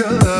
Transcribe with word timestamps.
your 0.00 0.39